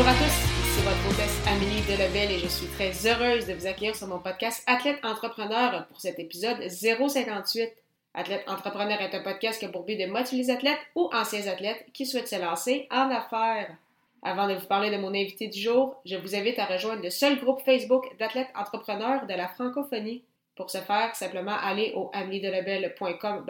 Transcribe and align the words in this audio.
Bonjour 0.00 0.14
à 0.14 0.18
tous, 0.18 0.24
ici 0.24 0.80
votre 0.82 1.10
hôtesse 1.10 1.46
Amélie 1.46 1.82
Delebel 1.82 2.30
et 2.30 2.38
je 2.38 2.46
suis 2.46 2.68
très 2.68 3.06
heureuse 3.06 3.46
de 3.46 3.52
vous 3.52 3.66
accueillir 3.66 3.94
sur 3.94 4.06
mon 4.06 4.18
podcast 4.18 4.64
Athlète 4.66 4.98
Entrepreneur 5.04 5.86
pour 5.88 6.00
cet 6.00 6.18
épisode 6.18 6.56
058. 6.70 7.70
Athlète 8.14 8.42
Entrepreneur 8.46 8.98
est 9.02 9.14
un 9.14 9.22
podcast 9.22 9.58
qui 9.58 9.66
a 9.66 9.68
pour 9.68 9.84
but 9.84 9.98
de 9.98 10.06
motiver 10.06 10.44
les 10.44 10.50
athlètes 10.50 10.78
ou 10.94 11.10
anciens 11.12 11.46
athlètes 11.48 11.84
qui 11.92 12.06
souhaitent 12.06 12.28
se 12.28 12.40
lancer 12.40 12.88
en 12.90 13.10
affaires. 13.10 13.76
Avant 14.22 14.48
de 14.48 14.54
vous 14.54 14.66
parler 14.66 14.90
de 14.90 14.96
mon 14.96 15.10
invité 15.10 15.48
du 15.48 15.60
jour, 15.60 16.00
je 16.06 16.16
vous 16.16 16.34
invite 16.34 16.58
à 16.58 16.64
rejoindre 16.64 17.02
le 17.02 17.10
seul 17.10 17.38
groupe 17.38 17.60
Facebook 17.60 18.06
d'athlètes 18.18 18.48
entrepreneurs 18.54 19.26
de 19.26 19.34
la 19.34 19.48
francophonie. 19.48 20.24
Pour 20.56 20.70
ce 20.70 20.78
faire, 20.78 21.14
simplement 21.14 21.58
aller 21.62 21.92
au 21.94 22.10
ameliedelebel.com 22.14 23.44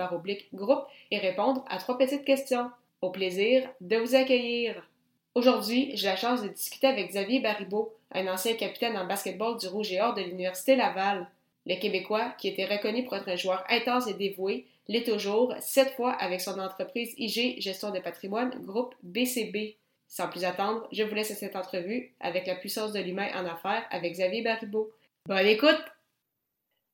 groupe 0.55 0.82
et 1.12 1.19
répondre 1.19 1.64
à 1.70 1.78
trois 1.78 1.96
petites 1.96 2.24
questions. 2.24 2.72
Au 3.02 3.10
plaisir 3.10 3.70
de 3.80 3.98
vous 3.98 4.16
accueillir. 4.16 4.89
Aujourd'hui, 5.37 5.93
j'ai 5.95 6.09
la 6.09 6.16
chance 6.16 6.43
de 6.43 6.48
discuter 6.48 6.89
avec 6.89 7.11
Xavier 7.11 7.39
Baribeau, 7.39 7.95
un 8.11 8.27
ancien 8.27 8.55
capitaine 8.55 8.97
en 8.97 9.06
basketball 9.06 9.56
du 9.59 9.69
Rouge 9.69 9.92
et 9.92 10.00
Or 10.00 10.12
de 10.14 10.22
l'Université 10.22 10.75
Laval. 10.75 11.28
Le 11.67 11.77
Québécois, 11.77 12.34
qui 12.37 12.48
était 12.48 12.64
reconnu 12.64 13.05
pour 13.05 13.14
être 13.14 13.28
un 13.28 13.37
joueur 13.37 13.64
intense 13.69 14.09
et 14.09 14.14
dévoué, 14.14 14.67
l'est 14.89 15.05
toujours, 15.05 15.55
cette 15.61 15.92
fois 15.92 16.12
avec 16.14 16.41
son 16.41 16.59
entreprise 16.59 17.14
IG 17.17 17.61
Gestion 17.61 17.92
de 17.92 18.00
patrimoine, 18.00 18.50
groupe 18.64 18.97
BCB. 19.05 19.77
Sans 20.09 20.28
plus 20.28 20.45
attendre, 20.45 20.89
je 20.91 21.05
vous 21.05 21.14
laisse 21.14 21.31
à 21.31 21.37
cette 21.37 21.55
entrevue 21.55 22.12
avec 22.19 22.48
la 22.48 22.56
puissance 22.56 22.92
de 22.92 22.98
l'humain 22.98 23.28
en 23.34 23.47
affaires 23.47 23.87
avec 23.91 24.15
Xavier 24.15 24.42
Baribeau. 24.42 24.91
Bonne 25.27 25.47
écoute! 25.47 25.81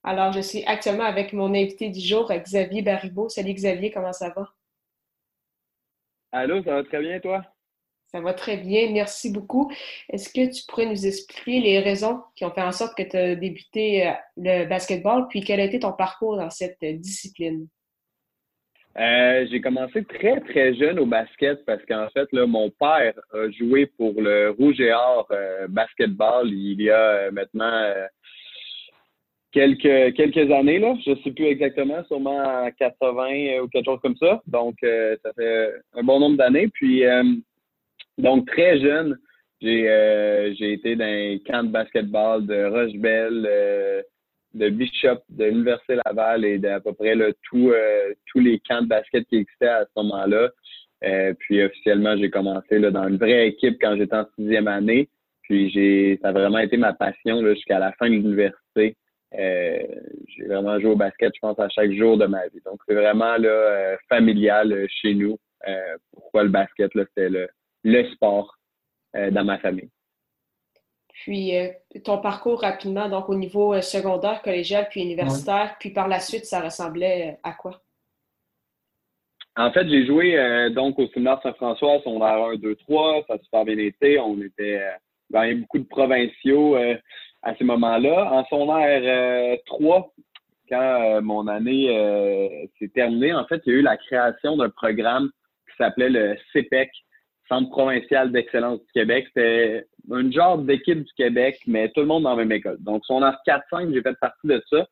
Alors, 0.05 0.33
je 0.33 0.41
suis 0.41 0.63
actuellement 0.67 1.05
avec 1.05 1.33
mon 1.33 1.55
invité 1.55 1.89
du 1.89 2.01
jour, 2.01 2.31
Xavier 2.31 2.83
Baribeau. 2.83 3.31
Salut 3.31 3.55
Xavier, 3.55 3.91
comment 3.91 4.13
ça 4.13 4.29
va? 4.29 4.53
Allô, 6.33 6.63
ça 6.63 6.75
va 6.75 6.85
très 6.85 7.01
bien, 7.01 7.19
toi? 7.19 7.43
Ça 8.17 8.23
va 8.23 8.33
très 8.33 8.57
bien, 8.57 8.93
merci 8.93 9.31
beaucoup. 9.31 9.71
Est-ce 10.09 10.31
que 10.31 10.51
tu 10.51 10.63
pourrais 10.67 10.87
nous 10.87 11.07
expliquer 11.07 11.61
les 11.61 11.81
raisons 11.81 12.23
qui 12.35 12.47
ont 12.47 12.51
fait 12.51 12.63
en 12.63 12.73
sorte 12.73 12.97
que 12.97 13.03
tu 13.03 13.15
as 13.15 13.35
débuté 13.35 14.07
euh, 14.07 14.13
le 14.39 14.65
basketball, 14.65 15.27
puis 15.29 15.43
quel 15.43 15.61
a 15.61 15.65
été 15.65 15.81
ton 15.81 15.93
parcours 15.93 16.39
dans 16.39 16.49
cette 16.49 16.83
euh, 16.83 16.95
discipline? 16.95 17.69
Euh, 18.99 19.47
j'ai 19.51 19.61
commencé 19.61 20.03
très, 20.05 20.41
très 20.41 20.75
jeune 20.77 20.99
au 20.99 21.05
basket 21.05 21.63
parce 21.67 21.85
qu'en 21.85 22.09
fait, 22.09 22.27
là, 22.33 22.47
mon 22.47 22.71
père 22.71 23.13
a 23.35 23.51
joué 23.51 23.85
pour 23.85 24.15
le 24.19 24.49
Rouge 24.59 24.81
et 24.81 24.95
Or 24.95 25.31
basketball 25.69 26.49
il 26.49 26.81
y 26.81 26.89
a 26.89 27.31
maintenant 27.33 27.93
quelques, 29.53 30.15
quelques 30.17 30.51
années. 30.51 30.79
Là. 30.79 30.97
Je 31.05 31.11
ne 31.11 31.17
sais 31.17 31.33
plus 31.33 31.45
exactement, 31.45 32.03
sûrement 32.05 32.71
80 32.79 33.61
ou 33.61 33.69
quelque 33.69 33.85
chose 33.85 34.01
comme 34.01 34.17
ça. 34.17 34.41
Donc, 34.47 34.77
ça 34.81 35.33
fait 35.35 35.73
un 35.93 36.03
bon 36.03 36.19
nombre 36.19 36.39
d'années. 36.39 36.69
Puis, 36.69 37.05
donc, 38.19 38.47
très 38.47 38.79
jeune, 38.81 39.19
j'ai 39.61 39.89
euh, 39.89 40.55
été 40.61 40.97
dans 40.97 41.05
un 41.05 41.39
camp 41.47 41.65
de 41.65 41.71
basketball 41.71 42.47
de 42.47 42.65
Rochebelle, 42.65 43.47
euh, 43.49 44.03
de 44.55 44.69
Bishop, 44.69 45.23
de 45.31 45.45
l'Université 45.45 45.99
Laval 46.05 46.45
et 46.45 46.59
d'à 46.59 46.81
peu 46.81 46.93
près 46.93 47.15
là, 47.15 47.31
tout, 47.43 47.71
euh, 47.71 48.15
tous 48.27 48.41
les 48.41 48.59
camps 48.61 48.83
de 48.83 48.89
basket 48.89 49.27
qui 49.29 49.37
existaient 49.37 49.69
à 49.69 49.85
ce 49.85 50.03
moment-là. 50.03 50.51
puis 51.39 51.63
officiellement, 51.63 52.17
j'ai 52.17 52.31
commencé 52.31 52.79
là, 52.79 52.91
dans 52.91 53.07
une 53.09 53.17
vraie 53.19 53.49
équipe 53.49 53.79
quand 53.81 53.97
j'étais 53.97 54.17
en 54.17 54.27
sixième 54.37 54.69
année. 54.69 55.09
Puis 55.43 55.71
j'ai 55.71 56.19
ça 56.23 56.29
a 56.29 56.33
vraiment 56.33 56.59
été 56.59 56.77
ma 56.77 56.93
passion 56.93 57.47
jusqu'à 57.47 57.79
la 57.79 57.93
fin 57.93 58.09
de 58.09 58.15
l'université. 58.15 58.97
j'ai 59.33 60.47
vraiment 60.49 60.81
joué 60.81 60.91
au 60.91 60.97
basket, 60.97 61.33
je 61.35 61.41
pense, 61.41 61.59
à 61.59 61.69
chaque 61.69 61.93
jour 61.93 62.17
de 62.19 62.27
ma 62.27 62.47
vie. 62.49 62.61
Donc, 62.65 62.81
c'est 62.89 62.95
vraiment 62.95 63.37
là, 63.37 63.97
familial 64.09 64.87
chez 64.89 65.15
nous. 65.15 65.39
pourquoi 66.13 66.45
le 66.45 66.51
basket, 66.51 66.91
c'était 66.95 67.29
le, 67.29 67.49
le 67.87 68.11
sport 68.11 68.59
euh, 69.15 69.31
dans 69.31 69.45
ma 69.45 69.59
famille. 69.59 69.91
Puis 71.09 71.57
euh, 71.57 71.69
ton 72.05 72.19
parcours 72.19 72.61
rapidement, 72.61 73.09
donc 73.09 73.29
au 73.29 73.37
niveau 73.37 73.73
euh, 73.73 73.81
secondaire, 73.81 74.43
collégial, 74.43 74.89
puis 74.91 75.03
universitaire, 75.03 75.77
puis 75.79 75.91
par 75.91 76.09
la 76.09 76.19
suite, 76.19 76.45
ça 76.45 76.61
ressemblait 76.61 77.39
à 77.43 77.53
quoi? 77.53 77.81
En 79.59 79.73
fait, 79.73 79.89
j'ai 79.89 80.05
joué 80.05 80.37
donc 80.75 80.99
au 80.99 81.07
séminaire 81.09 81.41
Saint-François, 81.43 82.01
secondaire 82.01 82.45
1, 82.45 82.57
2, 82.57 82.75
3, 82.75 83.25
ça 83.27 83.35
a 83.35 83.39
super 83.39 83.65
bien 83.65 83.79
été. 83.79 84.19
On 84.19 84.39
était 84.43 84.83
gagné 85.31 85.55
beaucoup 85.55 85.79
de 85.79 85.87
provinciaux 85.87 86.77
à 87.43 87.57
ce 87.59 87.65
moment-là. 87.65 88.33
En 88.33 88.45
secondaire 88.45 89.57
3, 89.65 90.13
quand 90.69 91.23
mon 91.23 91.47
année 91.47 92.69
s'est 92.79 92.89
terminée, 92.89 93.33
en 93.33 93.47
fait, 93.47 93.63
il 93.65 93.73
y 93.73 93.77
a 93.77 93.79
eu 93.79 93.83
la 93.83 93.97
création 93.97 94.59
d'un 94.59 94.69
programme 94.69 95.31
qui 95.71 95.77
s'appelait 95.79 96.11
le 96.11 96.37
CEPEC, 96.53 96.91
Centre 97.49 97.71
provincial 97.71 98.33
d'excellence 98.33 98.81
du 98.81 98.93
Québec. 98.93 99.27
C'était 99.29 99.87
un 100.11 100.31
genre 100.31 100.59
d'équipe 100.59 101.05
du 101.05 101.13
Québec, 101.17 101.59
mais 101.67 101.89
tout 101.91 102.01
le 102.01 102.07
monde 102.07 102.25
dans 102.25 102.31
la 102.31 102.45
même 102.45 102.53
école. 102.53 102.77
Donc, 102.81 103.05
si 103.05 103.13
on 103.13 103.23
a 103.23 103.39
4-5, 103.47 103.93
j'ai 103.93 104.03
fait 104.03 104.19
partie 104.21 104.47
de 104.47 104.63
ça. 104.71 104.87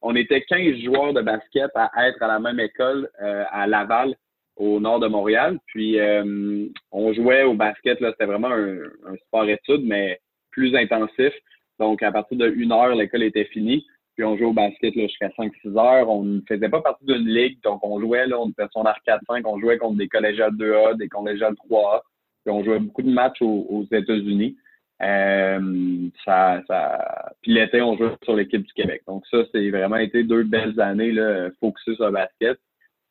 On 0.00 0.16
était 0.16 0.42
15 0.42 0.78
joueurs 0.84 1.12
de 1.12 1.22
basket 1.22 1.70
à 1.74 2.08
être 2.08 2.20
à 2.22 2.26
la 2.26 2.40
même 2.40 2.58
école 2.58 3.08
euh, 3.22 3.44
à 3.50 3.66
Laval, 3.66 4.14
au 4.56 4.80
nord 4.80 4.98
de 4.98 5.06
Montréal. 5.06 5.58
Puis, 5.66 6.00
euh, 6.00 6.66
on 6.90 7.12
jouait 7.12 7.44
au 7.44 7.54
basket. 7.54 7.98
C'était 8.00 8.26
vraiment 8.26 8.50
un, 8.50 9.16
sport-études, 9.26 9.84
mais 9.84 10.20
plus 10.50 10.74
intensif. 10.74 11.32
Donc, 11.78 12.02
à 12.02 12.10
partir 12.10 12.36
de 12.36 12.46
1 12.46 12.70
heure, 12.72 12.94
l'école 12.94 13.22
était 13.22 13.44
finie. 13.46 13.86
Puis 14.14 14.24
on 14.24 14.36
jouait 14.36 14.46
au 14.46 14.52
basket 14.52 14.92
jusqu'à 14.92 15.28
5-6 15.28 15.78
heures. 15.78 16.08
On 16.08 16.22
ne 16.22 16.40
faisait 16.46 16.68
pas 16.68 16.82
partie 16.82 17.04
d'une 17.06 17.26
ligue, 17.26 17.58
donc 17.62 17.80
on 17.82 17.98
jouait, 17.98 18.26
là, 18.26 18.38
on 18.38 18.50
était 18.50 18.66
son 18.72 18.82
4-5, 18.82 19.42
on 19.44 19.58
jouait 19.58 19.78
contre 19.78 19.96
des 19.96 20.08
collégiales 20.08 20.52
2A, 20.52 20.96
des 20.98 21.08
collégiales 21.08 21.54
3A. 21.54 22.02
Puis 22.44 22.52
on 22.52 22.62
jouait 22.62 22.80
beaucoup 22.80 23.02
de 23.02 23.10
matchs 23.10 23.40
aux, 23.40 23.86
États-Unis. 23.90 24.56
Euh, 25.00 26.08
ça, 26.24 26.62
ça... 26.68 27.32
Puis 27.40 27.52
l'été, 27.52 27.80
on 27.80 27.96
jouait 27.96 28.12
sur 28.22 28.36
l'équipe 28.36 28.62
du 28.62 28.72
Québec. 28.72 29.02
Donc 29.06 29.24
ça, 29.30 29.38
c'est 29.52 29.70
vraiment 29.70 29.96
été 29.96 30.24
deux 30.24 30.44
belles 30.44 30.78
années 30.80 31.12
là, 31.12 31.48
focusées 31.60 31.96
sur 31.96 32.06
le 32.06 32.12
basket. 32.12 32.58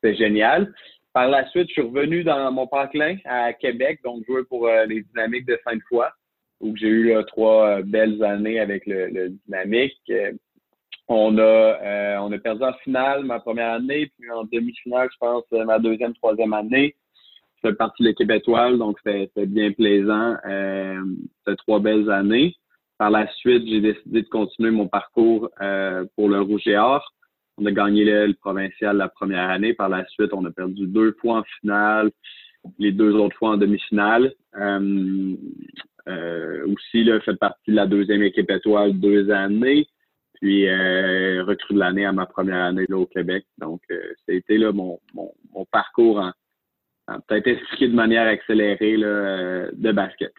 C'est 0.02 0.14
génial. 0.14 0.72
Par 1.12 1.28
la 1.28 1.46
suite, 1.48 1.68
je 1.68 1.72
suis 1.72 1.82
revenu 1.82 2.24
dans 2.24 2.50
mon 2.52 2.66
parclin 2.66 3.16
à 3.24 3.52
Québec, 3.52 4.00
donc 4.04 4.24
jouer 4.26 4.44
pour 4.48 4.66
euh, 4.68 4.86
les 4.86 5.02
Dynamiques 5.02 5.46
de 5.46 5.58
Sainte-Foy, 5.64 6.06
où 6.60 6.74
j'ai 6.76 6.88
eu 6.88 7.14
trois 7.26 7.78
euh, 7.78 7.82
belles 7.84 8.22
années 8.22 8.60
avec 8.60 8.86
le, 8.86 9.08
le 9.08 9.28
Dynamique. 9.46 10.00
On 11.08 11.36
a, 11.38 11.42
euh, 11.42 12.16
on 12.20 12.32
a 12.32 12.38
perdu 12.38 12.62
en 12.62 12.72
finale 12.84 13.24
ma 13.24 13.40
première 13.40 13.72
année, 13.74 14.10
puis 14.18 14.30
en 14.30 14.44
demi-finale, 14.44 15.08
je 15.12 15.18
pense, 15.18 15.44
euh, 15.52 15.64
ma 15.64 15.78
deuxième, 15.78 16.14
troisième 16.14 16.52
année. 16.52 16.94
Je 17.62 17.68
fais 17.68 17.74
partie 17.74 18.02
de 18.02 18.08
l'équipe 18.08 18.30
donc 18.76 18.98
c'était 19.04 19.46
bien 19.46 19.72
plaisant. 19.72 20.36
Euh, 20.46 21.00
c'était 21.38 21.56
trois 21.56 21.80
belles 21.80 22.10
années. 22.10 22.54
Par 22.98 23.10
la 23.10 23.26
suite, 23.34 23.66
j'ai 23.66 23.80
décidé 23.80 24.22
de 24.22 24.28
continuer 24.28 24.70
mon 24.70 24.88
parcours 24.88 25.48
euh, 25.60 26.04
pour 26.16 26.28
le 26.28 26.40
Rouge 26.40 26.66
et 26.66 26.76
Or. 26.76 27.12
On 27.58 27.66
a 27.66 27.72
gagné 27.72 28.04
le, 28.04 28.34
provincial 28.34 28.96
la 28.96 29.08
première 29.08 29.50
année. 29.50 29.74
Par 29.74 29.88
la 29.88 30.04
suite, 30.06 30.32
on 30.32 30.44
a 30.44 30.50
perdu 30.50 30.86
deux 30.86 31.12
fois 31.20 31.38
en 31.38 31.42
finale, 31.60 32.10
les 32.78 32.92
deux 32.92 33.14
autres 33.14 33.36
fois 33.36 33.50
en 33.50 33.56
demi-finale. 33.56 34.32
Euh, 36.08 36.66
aussi, 36.66 37.04
là, 37.04 37.20
fait 37.20 37.36
partie 37.36 37.70
de 37.70 37.76
la 37.76 37.86
deuxième 37.86 38.22
équipe 38.22 38.50
étoile 38.50 38.98
deux 38.98 39.30
années 39.30 39.86
puis 40.42 40.66
euh, 40.66 41.44
recrue 41.44 41.74
de 41.74 41.78
l'année 41.78 42.04
à 42.04 42.10
ma 42.10 42.26
première 42.26 42.64
année 42.64 42.84
là, 42.88 42.98
au 42.98 43.06
Québec. 43.06 43.46
Donc, 43.58 43.80
euh, 43.92 44.12
été 44.26 44.58
là, 44.58 44.72
mon, 44.72 45.00
mon, 45.14 45.64
parcours 45.70 46.18
en, 46.18 47.20
peut-être 47.28 47.46
expliqué 47.46 47.86
de 47.86 47.94
manière 47.94 48.26
accélérée 48.26 48.96
là, 48.96 49.06
euh, 49.06 49.70
de 49.72 49.92
basket. 49.92 50.32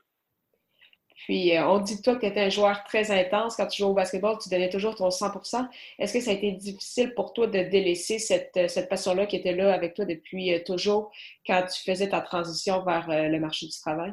Puis, 1.16 1.54
on 1.58 1.80
dit 1.80 2.02
toi 2.02 2.16
que 2.16 2.20
tu 2.20 2.26
étais 2.26 2.42
un 2.42 2.50
joueur 2.50 2.84
très 2.84 3.10
intense. 3.12 3.56
Quand 3.56 3.68
tu 3.68 3.82
jouais 3.82 3.92
au 3.92 3.94
basketball, 3.94 4.36
tu 4.44 4.50
donnais 4.50 4.70
toujours 4.70 4.94
ton 4.94 5.08
100% 5.08 5.70
Est-ce 5.98 6.14
que 6.14 6.20
ça 6.20 6.32
a 6.32 6.34
été 6.34 6.52
difficile 6.52 7.14
pour 7.14 7.32
toi 7.32 7.48
de 7.48 7.64
délaisser 7.64 8.20
cette, 8.20 8.60
cette 8.68 8.90
passion-là 8.90 9.26
qui 9.26 9.38
était 9.38 9.56
là 9.56 9.74
avec 9.74 9.94
toi 9.94 10.04
depuis 10.04 10.62
toujours 10.66 11.14
quand 11.48 11.64
tu 11.74 11.82
faisais 11.82 12.10
ta 12.10 12.20
transition 12.20 12.84
vers 12.84 13.06
le 13.08 13.40
marché 13.40 13.68
du 13.68 13.80
travail? 13.80 14.12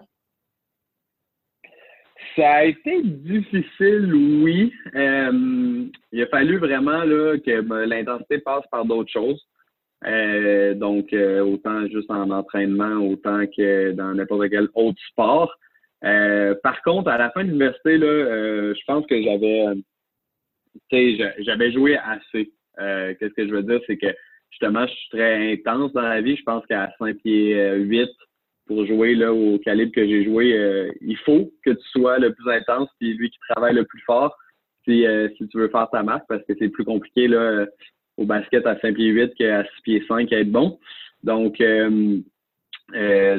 Ça 2.37 2.51
a 2.53 2.65
été 2.65 3.03
difficile, 3.03 4.15
oui. 4.15 4.73
Euh, 4.95 5.85
il 6.13 6.23
a 6.23 6.27
fallu 6.27 6.59
vraiment 6.59 7.05
là, 7.05 7.37
que 7.39 7.61
ben, 7.61 7.87
l'intensité 7.87 8.39
passe 8.39 8.65
par 8.71 8.85
d'autres 8.85 9.11
choses. 9.11 9.47
Euh, 10.07 10.75
donc, 10.75 11.13
euh, 11.13 11.41
autant 11.41 11.87
juste 11.89 12.11
en 12.11 12.31
entraînement, 12.31 12.97
autant 12.97 13.45
que 13.47 13.93
dans 13.93 14.15
n'importe 14.15 14.49
quel 14.51 14.69
autre 14.75 15.01
sport. 15.11 15.55
par 16.01 16.83
contre, 16.83 17.11
à 17.11 17.19
la 17.19 17.31
fin 17.31 17.43
de 17.43 17.49
l'université, 17.49 17.99
là, 17.99 18.73
je 18.75 18.85
pense 18.87 19.07
que 19.07 19.21
j'avais, 19.23 19.65
sais, 20.91 21.35
j'avais 21.41 21.73
joué 21.73 21.99
assez. 21.99 22.53
Qu'est-ce 22.79 23.35
que 23.35 23.47
je 23.47 23.53
veux 23.53 23.63
dire, 23.63 23.81
c'est 23.87 23.99
que 23.99 24.15
justement, 24.51 24.87
je 24.87 24.93
suis 24.93 25.09
très 25.11 25.53
intense 25.53 25.93
dans 25.93 26.03
la 26.03 26.21
vie. 26.21 26.37
Je 26.37 26.45
pense 26.45 26.65
qu'à 26.67 26.95
5 26.99 27.17
pieds 27.19 27.75
8, 27.75 28.09
pour 28.71 28.87
jouer 28.87 29.17
là, 29.17 29.33
au 29.33 29.59
calibre 29.59 29.91
que 29.91 30.07
j'ai 30.07 30.23
joué, 30.25 30.57
euh, 30.57 30.93
il 31.01 31.17
faut 31.17 31.51
que 31.65 31.71
tu 31.71 31.89
sois 31.89 32.21
le 32.21 32.33
plus 32.33 32.49
intense, 32.49 32.89
puis 33.01 33.15
lui 33.15 33.29
qui 33.29 33.39
travaille 33.49 33.75
le 33.75 33.85
plus 33.85 34.01
fort, 34.03 34.39
si, 34.85 35.05
euh, 35.05 35.29
si 35.37 35.49
tu 35.49 35.59
veux 35.59 35.67
faire 35.71 35.89
ta 35.91 36.05
marque, 36.05 36.23
parce 36.29 36.45
que 36.45 36.53
c'est 36.57 36.69
plus 36.69 36.85
compliqué 36.85 37.27
là, 37.27 37.67
au 38.17 38.27
basket 38.27 38.65
à 38.69 38.79
5 38.79 38.95
pieds 38.95 39.09
8 39.09 39.35
qu'à 39.35 39.65
6 39.65 39.71
pieds 39.83 40.05
5 40.07 40.33
à 40.33 40.39
être 40.39 40.53
bon. 40.53 40.79
Donc, 41.25 41.61
euh, 41.61 42.21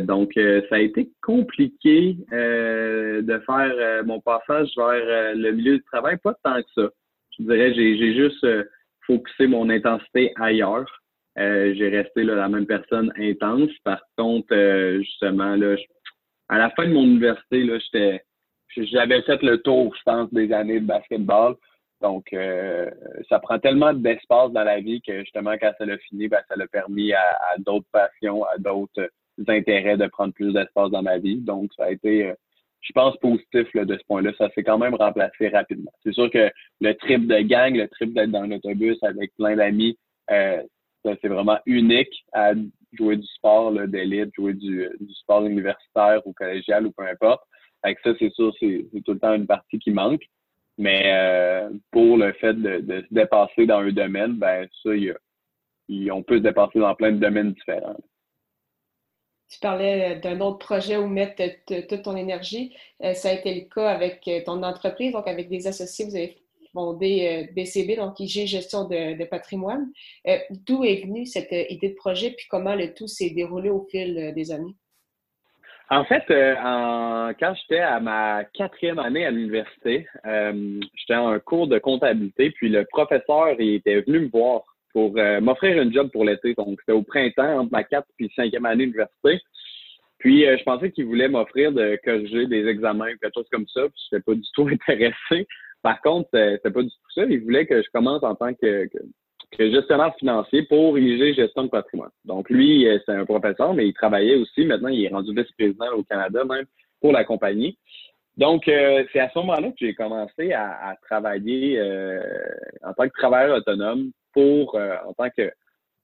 donc 0.01 0.33
ça 0.35 0.75
a 0.75 0.79
été 0.79 1.09
compliqué 1.21 2.17
de 2.29 3.41
faire 3.45 4.03
mon 4.03 4.19
passage 4.19 4.69
vers 4.75 5.33
le 5.33 5.51
milieu 5.51 5.77
du 5.77 5.83
travail, 5.83 6.17
pas 6.21 6.35
tant 6.43 6.61
que 6.61 6.69
ça. 6.75 6.89
Je 7.37 7.43
dirais, 7.43 7.73
j'ai 7.73 8.13
juste 8.15 8.45
focusé 9.07 9.47
mon 9.47 9.69
intensité 9.69 10.33
ailleurs. 10.35 11.00
Euh, 11.37 11.73
j'ai 11.75 11.89
resté 11.89 12.23
la 12.23 12.49
même 12.49 12.65
personne 12.65 13.11
intense. 13.17 13.71
Par 13.83 14.01
contre, 14.17 14.53
euh, 14.53 14.99
justement, 14.99 15.55
là, 15.55 15.75
à 16.49 16.57
la 16.57 16.69
fin 16.71 16.87
de 16.87 16.93
mon 16.93 17.03
université, 17.03 17.63
là, 17.63 17.79
j'étais, 17.79 18.23
j'avais 18.75 19.21
fait 19.21 19.41
le 19.41 19.61
tour, 19.61 19.95
je 19.95 20.01
pense, 20.03 20.33
des 20.33 20.51
années 20.51 20.81
de 20.81 20.85
basketball. 20.85 21.55
Donc, 22.01 22.33
euh, 22.33 22.89
ça 23.29 23.39
prend 23.39 23.59
tellement 23.59 23.93
d'espace 23.93 24.51
dans 24.51 24.63
la 24.63 24.81
vie 24.81 25.01
que 25.01 25.19
justement, 25.19 25.53
quand 25.61 25.71
ça 25.77 25.85
l'a 25.85 25.97
fini, 25.99 26.27
ben, 26.27 26.41
ça 26.49 26.55
l'a 26.55 26.67
permis 26.67 27.13
à, 27.13 27.23
d'autres 27.59 27.87
passions, 27.91 28.43
à 28.43 28.57
d'autres 28.57 29.09
intérêts 29.47 29.97
de 29.97 30.07
prendre 30.07 30.33
plus 30.33 30.51
d'espace 30.51 30.89
dans 30.89 31.03
ma 31.03 31.17
vie. 31.19 31.37
Donc, 31.37 31.71
ça 31.77 31.85
a 31.85 31.91
été, 31.91 32.33
je 32.81 32.91
pense, 32.91 33.15
positif 33.17 33.67
de 33.73 33.97
ce 33.97 34.03
point-là. 34.07 34.31
Ça 34.37 34.49
s'est 34.49 34.63
quand 34.63 34.79
même 34.79 34.95
remplacé 34.95 35.47
rapidement. 35.49 35.91
C'est 36.03 36.13
sûr 36.13 36.29
que 36.29 36.51
le 36.81 36.93
trip 36.95 37.27
de 37.27 37.39
gang, 37.41 37.73
le 37.73 37.87
trip 37.87 38.13
d'être 38.13 38.31
dans 38.31 38.47
l'autobus 38.47 38.97
avec 39.03 39.31
plein 39.37 39.55
d'amis, 39.55 39.97
c'est 41.03 41.27
vraiment 41.27 41.57
unique 41.65 42.25
à 42.33 42.53
jouer 42.93 43.17
du 43.17 43.27
sport 43.27 43.71
d'élite, 43.87 44.33
jouer 44.35 44.53
du, 44.53 44.89
sport 45.21 45.45
universitaire 45.45 46.21
ou 46.25 46.33
collégial 46.33 46.85
ou 46.85 46.91
peu 46.91 47.07
importe. 47.07 47.41
Avec 47.83 47.99
ça, 48.03 48.11
c'est 48.19 48.31
sûr, 48.33 48.53
c'est 48.59 48.85
tout 49.05 49.13
le 49.13 49.19
temps 49.19 49.33
une 49.33 49.47
partie 49.47 49.79
qui 49.79 49.91
manque. 49.91 50.23
Mais 50.77 51.03
euh, 51.13 51.69
pour 51.91 52.17
le 52.17 52.33
fait 52.33 52.53
de, 52.53 53.01
se 53.01 53.13
dépasser 53.13 53.65
dans 53.65 53.79
un 53.79 53.91
domaine, 53.91 54.33
ben 54.35 54.67
ça, 54.83 54.89
on 56.11 56.23
peut 56.23 56.37
se 56.37 56.43
dépasser 56.43 56.79
dans 56.79 56.95
plein 56.95 57.11
de 57.11 57.19
domaines 57.19 57.53
différents. 57.53 57.97
Tu 59.49 59.59
parlais 59.59 60.15
d'un 60.21 60.39
autre 60.39 60.59
projet 60.59 60.95
où 60.95 61.07
mettre 61.07 61.43
toute 61.65 62.03
ton 62.03 62.15
énergie. 62.15 62.73
Euh, 63.03 63.13
ça 63.13 63.29
a 63.29 63.33
été 63.33 63.53
le 63.53 63.73
cas 63.73 63.89
avec 63.89 64.29
ton 64.45 64.63
entreprise, 64.63 65.11
donc 65.11 65.27
avec 65.27 65.49
des 65.49 65.67
associés, 65.67 66.05
vous 66.05 66.15
avez 66.15 66.37
fondé 66.73 67.49
BCB, 67.55 67.91
euh, 67.91 68.05
donc 68.05 68.19
IG 68.19 68.47
Gestion 68.47 68.87
de, 68.87 69.23
patrimoine. 69.25 69.87
Euh, 70.27 70.37
d'où 70.67 70.83
est 70.83 71.05
venue 71.05 71.25
cette 71.25 71.51
euh, 71.53 71.63
idée 71.69 71.89
de 71.89 71.95
projet, 71.95 72.31
puis 72.31 72.47
comment 72.49 72.75
le 72.75 72.93
tout 72.93 73.07
s'est 73.07 73.31
déroulé 73.31 73.69
au 73.69 73.87
fil 73.89 74.33
des 74.35 74.51
années? 74.51 74.75
En 75.89 76.05
fait, 76.05 76.23
quand 76.27 77.53
j'étais 77.55 77.81
à 77.81 77.99
ma 77.99 78.45
quatrième 78.53 78.97
année 78.97 79.25
à 79.25 79.31
l'université, 79.31 80.07
j'étais 80.23 81.15
en 81.15 81.37
cours 81.41 81.67
de 81.67 81.79
comptabilité, 81.79 82.49
puis 82.51 82.69
le 82.69 82.85
professeur 82.85 83.59
il 83.59 83.75
était 83.75 83.99
venu 83.99 84.21
me 84.21 84.29
voir 84.29 84.61
pour 84.93 85.15
m'offrir 85.41 85.81
un 85.81 85.91
job 85.91 86.09
pour 86.13 86.23
l'été. 86.23 86.53
Donc, 86.53 86.79
c'était 86.79 86.93
au 86.93 87.03
printemps, 87.03 87.59
entre 87.59 87.73
ma 87.73 87.83
quatrième 87.83 88.29
et 88.29 88.33
cinquième 88.33 88.65
année 88.65 88.85
d'université. 88.85 89.41
Puis, 90.19 90.45
je 90.45 90.63
pensais 90.63 90.91
qu'il 90.91 91.07
voulait 91.07 91.27
m'offrir 91.27 91.73
de 91.73 91.99
corriger 92.05 92.47
des 92.47 92.67
examens 92.67 93.11
ou 93.11 93.17
quelque 93.17 93.33
chose 93.35 93.49
comme 93.51 93.67
ça, 93.67 93.81
puis 93.81 94.01
je 94.09 94.15
n'étais 94.15 94.23
pas 94.23 94.35
du 94.35 94.47
tout 94.53 94.67
intéressé. 94.71 95.45
Par 95.83 96.01
contre, 96.01 96.29
c'était 96.31 96.71
pas 96.71 96.83
du 96.83 96.89
tout 96.89 97.11
ça. 97.15 97.23
Il 97.25 97.41
voulait 97.41 97.65
que 97.65 97.81
je 97.81 97.89
commence 97.91 98.23
en 98.23 98.35
tant 98.35 98.53
que, 98.53 98.89
gestionnaire 99.57 100.15
financier 100.17 100.63
pour 100.63 100.97
IG 100.97 101.35
Gestion 101.35 101.63
de 101.63 101.69
patrimoine. 101.69 102.11
Donc, 102.25 102.49
lui, 102.49 102.87
euh, 102.87 102.99
c'est 103.05 103.13
un 103.13 103.25
professeur, 103.25 103.73
mais 103.73 103.87
il 103.87 103.93
travaillait 103.93 104.35
aussi. 104.35 104.65
Maintenant, 104.65 104.89
il 104.89 105.05
est 105.05 105.09
rendu 105.09 105.33
vice-président 105.35 105.91
au 105.95 106.03
Canada 106.03 106.43
même 106.45 106.65
pour 107.01 107.11
la 107.11 107.23
compagnie. 107.23 107.77
Donc, 108.37 108.67
euh, 108.67 109.03
c'est 109.11 109.19
à 109.19 109.29
ce 109.29 109.39
moment-là 109.39 109.69
que 109.69 109.77
j'ai 109.79 109.93
commencé 109.93 110.53
à, 110.53 110.95
travailler 111.01 111.77
euh, 111.79 112.21
en 112.83 112.93
tant 112.93 113.07
que 113.09 113.13
travailleur 113.17 113.57
autonome 113.57 114.11
pour, 114.33 114.75
en 114.75 115.13
tant 115.13 115.29
que 115.35 115.51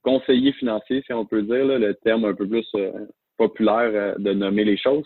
conseiller 0.03 0.51
financier, 0.53 1.01
si 1.05 1.13
on 1.13 1.25
peut 1.25 1.43
dire, 1.43 1.65
le 1.65 1.93
terme 1.93 2.25
un 2.25 2.33
peu 2.33 2.47
plus 2.47 2.67
populaire 3.37 4.15
de 4.19 4.33
nommer 4.33 4.65
les 4.65 4.77
choses. 4.77 5.05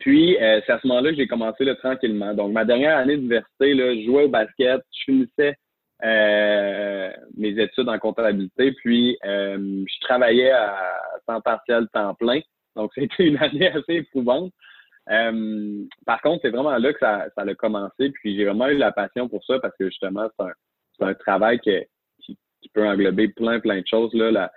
Puis, 0.00 0.36
euh, 0.38 0.60
c'est 0.66 0.72
à 0.72 0.80
ce 0.80 0.86
moment-là 0.86 1.10
que 1.10 1.16
j'ai 1.16 1.26
commencé 1.26 1.64
le 1.64 1.76
tranquillement. 1.76 2.34
Donc, 2.34 2.52
ma 2.52 2.64
dernière 2.64 2.98
année 2.98 3.16
d'université, 3.16 3.74
là, 3.74 3.94
je 3.94 4.04
jouais 4.04 4.24
au 4.24 4.28
basket, 4.28 4.82
je 4.90 5.04
finissais 5.04 5.54
euh, 6.04 7.10
mes 7.36 7.58
études 7.60 7.88
en 7.88 7.98
comptabilité, 7.98 8.72
puis 8.72 9.16
euh, 9.24 9.84
je 9.86 10.00
travaillais 10.00 10.50
à 10.50 10.76
temps 11.26 11.40
partiel, 11.40 11.86
temps 11.92 12.14
plein. 12.14 12.40
Donc, 12.74 12.90
c'était 12.94 13.26
une 13.26 13.38
année 13.42 13.68
assez 13.68 13.94
éprouvante. 13.94 14.52
par 15.06 16.20
contre, 16.22 16.40
c'est 16.42 16.50
vraiment 16.50 16.76
là 16.76 16.92
que 16.92 16.98
ça, 16.98 17.26
ça 17.36 17.42
a 17.42 17.54
commencé. 17.54 18.10
Puis, 18.10 18.36
j'ai 18.36 18.44
vraiment 18.44 18.68
eu 18.68 18.76
la 18.76 18.92
passion 18.92 19.28
pour 19.28 19.44
ça 19.44 19.58
parce 19.60 19.76
que 19.78 19.88
justement, 19.88 20.28
c'est 20.36 20.46
un, 21.04 21.08
un, 21.08 21.14
travail 21.14 21.60
qui, 21.60 21.72
qui, 22.20 22.36
peut 22.74 22.86
englober 22.86 23.28
plein, 23.28 23.60
plein 23.60 23.80
de 23.80 23.86
choses. 23.86 24.12
Là, 24.14 24.50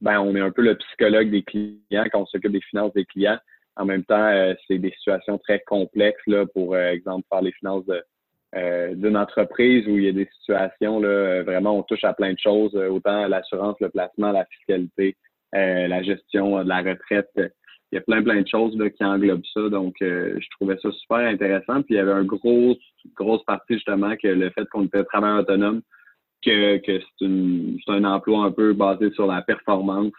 ben, 0.00 0.20
on 0.20 0.34
est 0.34 0.40
un 0.40 0.50
peu 0.50 0.62
le 0.62 0.76
psychologue 0.76 1.30
des 1.30 1.42
clients 1.42 2.06
quand 2.10 2.22
on 2.22 2.26
s'occupe 2.26 2.52
des 2.52 2.62
finances 2.62 2.94
des 2.94 3.04
clients. 3.04 3.38
En 3.78 3.84
même 3.84 4.04
temps, 4.04 4.26
euh, 4.26 4.54
c'est 4.66 4.78
des 4.78 4.90
situations 4.90 5.38
très 5.38 5.60
complexes, 5.60 6.26
là, 6.26 6.44
pour 6.46 6.74
euh, 6.74 6.90
exemple, 6.90 7.24
faire 7.30 7.42
les 7.42 7.52
finances 7.52 7.84
euh, 8.56 8.94
d'une 8.94 9.16
entreprise 9.16 9.86
où 9.86 9.96
il 9.96 10.04
y 10.04 10.08
a 10.08 10.12
des 10.12 10.28
situations, 10.40 10.98
là, 10.98 11.44
vraiment, 11.44 11.78
on 11.78 11.82
touche 11.84 12.02
à 12.02 12.12
plein 12.12 12.32
de 12.32 12.38
choses, 12.38 12.74
autant 12.74 13.28
l'assurance, 13.28 13.76
le 13.80 13.88
placement, 13.88 14.32
la 14.32 14.46
fiscalité, 14.46 15.16
la 15.52 16.02
gestion 16.02 16.62
de 16.62 16.68
la 16.68 16.78
retraite. 16.78 17.30
Il 17.36 17.94
y 17.94 17.98
a 17.98 18.00
plein, 18.00 18.22
plein 18.22 18.42
de 18.42 18.48
choses 18.48 18.76
là, 18.76 18.90
qui 18.90 19.04
englobent 19.04 19.46
ça. 19.54 19.68
Donc, 19.68 19.94
je 20.00 20.50
trouvais 20.56 20.76
ça 20.82 20.90
super 20.92 21.18
intéressant. 21.18 21.82
Puis, 21.82 21.94
il 21.94 21.96
y 21.96 22.00
avait 22.00 22.12
une 22.12 22.26
grosse, 22.26 22.78
grosse 23.14 23.44
partie, 23.44 23.74
justement, 23.74 24.16
que 24.16 24.28
le 24.28 24.50
fait 24.50 24.66
qu'on 24.70 24.86
était 24.86 25.04
travailleur 25.04 25.40
autonome, 25.40 25.82
que, 26.44 26.78
que 26.78 27.00
c'est 27.18 27.92
un 27.92 28.04
emploi 28.04 28.44
un 28.44 28.50
peu 28.50 28.72
basé 28.72 29.10
sur 29.12 29.26
la 29.26 29.42
performance. 29.42 30.12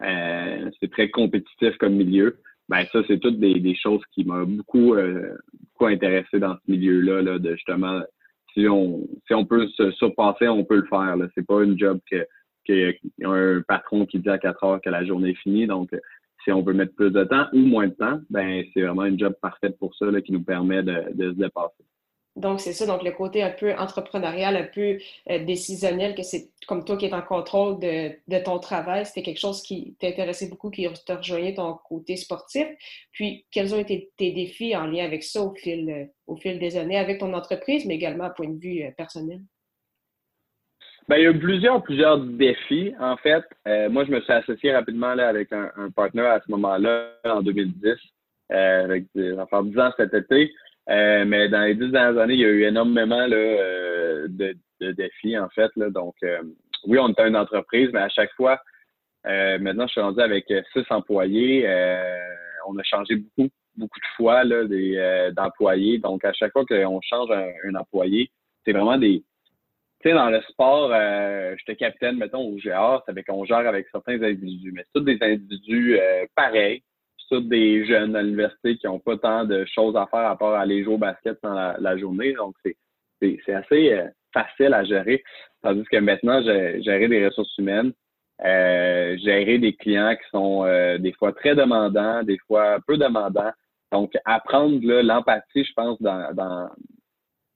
c'est 0.00 0.90
très 0.90 1.08
compétitif 1.08 1.76
comme 1.78 1.94
milieu 1.94 2.36
ben 2.68 2.84
ça, 2.92 3.02
c'est 3.06 3.18
toutes 3.18 3.38
des, 3.38 3.74
choses 3.76 4.02
qui 4.12 4.24
m'ont 4.24 4.44
beaucoup, 4.44 4.94
euh, 4.94 5.36
beaucoup 5.72 5.86
intéressé 5.86 6.38
dans 6.38 6.54
ce 6.54 6.70
milieu-là, 6.70 7.22
là, 7.22 7.38
de 7.38 7.54
justement, 7.54 8.00
si 8.52 8.66
on, 8.68 9.06
si 9.26 9.34
on 9.34 9.44
peut 9.44 9.68
se 9.68 9.90
surpasser, 9.92 10.48
on 10.48 10.64
peut 10.64 10.76
le 10.76 10.86
faire. 10.86 11.16
Là. 11.16 11.26
C'est 11.34 11.46
pas 11.46 11.62
une 11.62 11.78
job 11.78 12.00
que, 12.10 12.26
que 12.66 12.94
un 13.24 13.62
patron 13.62 14.06
qui 14.06 14.18
dit 14.18 14.28
à 14.28 14.38
4 14.38 14.64
heures 14.64 14.80
que 14.80 14.90
la 14.90 15.04
journée 15.04 15.30
est 15.30 15.42
finie. 15.42 15.66
Donc, 15.66 15.90
si 16.42 16.52
on 16.52 16.62
veut 16.62 16.74
mettre 16.74 16.94
plus 16.94 17.10
de 17.10 17.24
temps 17.24 17.46
ou 17.52 17.58
moins 17.58 17.88
de 17.88 17.94
temps, 17.94 18.20
ben 18.30 18.64
c'est 18.72 18.82
vraiment 18.82 19.04
une 19.04 19.18
job 19.18 19.34
parfaite 19.40 19.78
pour 19.78 19.94
ça 19.96 20.06
là, 20.06 20.20
qui 20.20 20.32
nous 20.32 20.42
permet 20.42 20.82
de, 20.82 21.12
de 21.14 21.32
se 21.32 21.36
dépasser. 21.36 21.84
Donc, 22.36 22.60
c'est 22.60 22.74
ça, 22.74 22.84
donc 22.84 23.02
le 23.02 23.12
côté 23.12 23.42
un 23.42 23.50
peu 23.50 23.72
entrepreneurial, 23.74 24.56
un 24.56 24.64
peu 24.66 24.98
euh, 25.30 25.44
décisionnel, 25.44 26.14
que 26.14 26.22
c'est 26.22 26.50
comme 26.66 26.84
toi 26.84 26.98
qui 26.98 27.06
es 27.06 27.14
en 27.14 27.22
contrôle 27.22 27.78
de, 27.80 28.44
ton 28.44 28.58
travail, 28.58 29.06
c'était 29.06 29.22
quelque 29.22 29.40
chose 29.40 29.62
qui 29.62 29.96
t'intéressait 29.98 30.50
beaucoup, 30.50 30.70
qui 30.70 30.86
te 31.06 31.12
rejoignait 31.12 31.54
ton 31.54 31.78
côté 31.88 32.16
sportif. 32.16 32.66
Puis, 33.12 33.46
quels 33.50 33.74
ont 33.74 33.78
été 33.78 34.10
tes 34.18 34.32
défis 34.32 34.76
en 34.76 34.86
lien 34.86 35.04
avec 35.04 35.22
ça 35.22 35.40
au 35.42 35.54
fil, 35.54 35.90
euh, 35.90 36.58
des 36.58 36.76
années, 36.76 36.98
avec 36.98 37.18
ton 37.18 37.32
entreprise, 37.32 37.86
mais 37.86 37.94
également 37.94 38.24
à 38.24 38.30
point 38.30 38.50
de 38.50 38.60
vue 38.60 38.82
euh, 38.82 38.90
personnel? 38.90 39.40
Bien, 41.08 41.18
il 41.18 41.24
y 41.24 41.26
a 41.28 41.32
plusieurs, 41.32 41.82
plusieurs 41.82 42.18
défis. 42.18 42.92
En 43.00 43.16
fait, 43.16 43.44
moi, 43.88 44.04
je 44.04 44.10
me 44.10 44.20
suis 44.20 44.32
associé 44.32 44.72
rapidement 44.72 45.14
là, 45.14 45.28
avec 45.28 45.52
un, 45.52 45.70
partenaire 45.94 46.32
à 46.32 46.40
ce 46.40 46.50
moment-là, 46.50 47.12
en 47.24 47.42
2010, 47.42 47.94
avec 48.50 49.04
enfants 49.38 49.62
10 49.62 49.78
ans 49.78 49.92
cet 49.96 50.12
été. 50.12 50.52
Euh, 50.88 51.24
mais 51.26 51.48
dans 51.48 51.62
les 51.62 51.74
dix 51.74 51.90
dernières 51.90 52.20
années, 52.20 52.34
il 52.34 52.40
y 52.40 52.44
a 52.44 52.48
eu 52.48 52.62
énormément 52.64 53.26
là, 53.26 53.36
euh, 53.36 54.26
de, 54.28 54.54
de, 54.80 54.92
défis, 54.92 55.36
en 55.38 55.48
fait. 55.48 55.70
Là. 55.76 55.90
Donc, 55.90 56.14
euh, 56.22 56.42
oui, 56.86 56.98
on 56.98 57.08
était 57.08 57.26
une 57.26 57.36
entreprise, 57.36 57.90
mais 57.92 58.00
à 58.00 58.08
chaque 58.08 58.32
fois, 58.34 58.60
maintenant, 59.24 59.86
je 59.86 59.92
suis 59.92 60.00
rendu 60.00 60.20
avec 60.20 60.46
six 60.72 60.84
employés. 60.90 61.66
on 62.68 62.78
a 62.78 62.82
changé 62.84 63.16
beaucoup, 63.16 63.50
beaucoup 63.76 63.98
de 63.98 64.16
fois 64.16 64.44
là, 64.44 64.62
d'employés. 65.32 65.98
Donc, 65.98 66.24
à 66.24 66.32
chaque 66.32 66.52
fois 66.52 66.64
qu'on 66.64 67.00
change 67.02 67.30
un, 67.32 67.74
employé, 67.74 68.30
c'est 68.64 68.72
vraiment 68.72 68.98
des. 68.98 69.24
Tu 70.02 70.10
sais, 70.10 70.14
dans 70.14 70.30
le 70.30 70.40
sport, 70.42 70.92
j'étais 71.58 71.74
capitaine, 71.74 72.18
mettons, 72.18 72.42
au 72.42 72.54
GR, 72.56 73.02
ça 73.04 73.12
fait 73.12 73.24
qu'on 73.24 73.44
gère 73.44 73.66
avec 73.66 73.88
certains 73.90 74.22
individus, 74.22 74.70
mais 74.72 74.82
c'est 74.84 75.00
tous 75.00 75.04
des 75.04 75.18
individus 75.20 75.98
pareils 76.36 76.84
des 77.32 77.86
jeunes 77.86 78.16
à 78.16 78.22
l'université 78.22 78.76
qui 78.76 78.86
n'ont 78.86 78.98
pas 78.98 79.16
tant 79.16 79.44
de 79.44 79.64
choses 79.66 79.96
à 79.96 80.06
faire 80.06 80.30
à 80.30 80.36
part 80.36 80.54
aller 80.54 80.84
jouer 80.84 80.94
au 80.94 80.98
basket 80.98 81.38
dans 81.42 81.74
la, 81.78 81.98
journée. 81.98 82.32
Donc, 82.34 82.54
c'est 83.20 83.54
assez 83.54 83.92
euh, 83.92 84.08
facile 84.32 84.74
à 84.74 84.84
gérer. 84.84 85.22
Tandis 85.62 85.84
que 85.90 85.96
maintenant, 85.98 86.42
gérer 86.42 87.08
des 87.08 87.26
ressources 87.26 87.56
humaines, 87.58 87.92
gérer 88.40 89.58
des 89.58 89.74
clients 89.74 90.14
qui 90.14 90.28
sont 90.30 90.64
des 90.98 91.12
fois 91.12 91.32
très 91.32 91.54
demandants, 91.54 92.22
des 92.22 92.38
fois 92.46 92.78
peu 92.86 92.96
demandants. 92.96 93.52
Donc, 93.92 94.12
apprendre 94.24 94.78
l'empathie, 94.82 95.64
je 95.64 95.72
pense, 95.74 96.00
dans, 96.02 96.32
dans, 96.34 96.68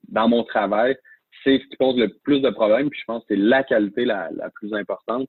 dans 0.09 0.29
mon 0.29 0.43
travail, 0.45 0.97
c'est 1.45 1.59
ce 1.59 1.67
qui 1.67 1.77
pose 1.77 1.97
le 1.97 2.09
plus 2.25 2.41
de 2.41 2.51
problèmes. 2.51 2.91
Puis 2.91 3.01
je 3.01 3.05
pense 3.05 3.23
que 3.23 3.35
c'est 3.35 3.41
la 3.41 3.63
qualité 3.63 4.05
la, 4.05 4.31
la 4.33 4.51
plus 4.51 4.73
importante. 4.75 5.29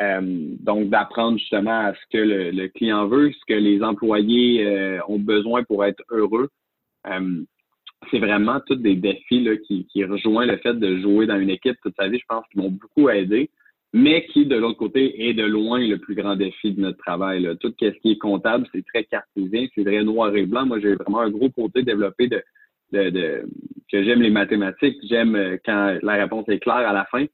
Euh, 0.00 0.20
donc, 0.60 0.88
d'apprendre 0.88 1.38
justement 1.38 1.86
à 1.86 1.94
ce 1.94 2.00
que 2.10 2.18
le, 2.18 2.68
client 2.68 3.06
veut, 3.08 3.30
ce 3.30 3.44
que 3.46 3.58
les 3.58 3.82
employés 3.82 4.66
euh, 4.66 5.00
ont 5.08 5.18
besoin 5.18 5.64
pour 5.64 5.84
être 5.84 6.02
heureux. 6.10 6.48
Euh, 7.06 7.42
c'est 8.10 8.18
vraiment 8.18 8.60
tous 8.66 8.76
des 8.76 8.96
défis 8.96 9.44
là, 9.44 9.56
qui, 9.56 9.86
qui 9.86 10.04
rejoignent 10.04 10.50
le 10.50 10.56
fait 10.58 10.74
de 10.74 10.98
jouer 11.00 11.26
dans 11.26 11.38
une 11.38 11.50
équipe 11.50 11.76
toute 11.82 11.94
sa 11.96 12.08
vie, 12.08 12.18
je 12.18 12.24
pense, 12.26 12.44
qui 12.50 12.58
m'ont 12.58 12.70
beaucoup 12.70 13.10
aidé, 13.10 13.50
mais 13.92 14.24
qui, 14.26 14.46
de 14.46 14.56
l'autre 14.56 14.78
côté, 14.78 15.28
est 15.28 15.34
de 15.34 15.44
loin 15.44 15.78
le 15.78 15.98
plus 15.98 16.14
grand 16.14 16.36
défi 16.36 16.72
de 16.72 16.80
notre 16.80 16.98
travail. 16.98 17.42
Là. 17.42 17.54
Tout 17.56 17.72
ce 17.78 17.90
qui 17.90 18.12
est 18.12 18.18
comptable, 18.18 18.66
c'est 18.72 18.84
très 18.86 19.04
cartésien, 19.04 19.66
c'est 19.74 19.84
très 19.84 20.02
noir 20.02 20.34
et 20.34 20.46
blanc. 20.46 20.66
Moi, 20.66 20.80
j'ai 20.80 20.94
vraiment 20.94 21.20
un 21.20 21.30
gros 21.30 21.50
côté 21.50 21.82
développé 21.82 22.28
de, 22.28 22.42
de, 22.92 23.10
de 23.10 23.42
que 23.90 24.02
j'aime 24.02 24.22
les 24.22 24.30
mathématiques, 24.30 24.96
j'aime 25.02 25.58
quand 25.66 25.98
la 26.02 26.14
réponse 26.14 26.48
est 26.48 26.60
claire 26.60 26.88
à 26.88 26.94
la 26.94 27.04
fin. 27.04 27.26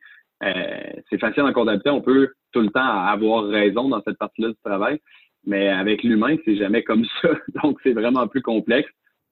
Euh, 0.42 0.92
c'est 1.08 1.18
facile 1.18 1.42
en 1.42 1.52
comptabilité, 1.52 1.90
on 1.90 2.00
peut 2.00 2.32
tout 2.52 2.60
le 2.60 2.70
temps 2.70 2.80
avoir 2.80 3.44
raison 3.44 3.88
dans 3.88 4.02
cette 4.02 4.18
partie-là 4.18 4.48
du 4.48 4.58
travail, 4.64 5.00
mais 5.44 5.68
avec 5.68 6.02
l'humain, 6.02 6.36
c'est 6.44 6.56
jamais 6.56 6.82
comme 6.82 7.04
ça. 7.22 7.30
Donc, 7.62 7.78
c'est 7.82 7.92
vraiment 7.92 8.26
plus 8.28 8.42
complexe. 8.42 8.90